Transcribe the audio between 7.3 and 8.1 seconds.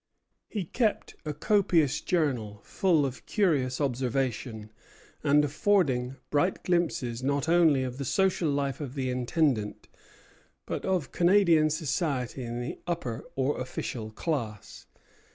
only of the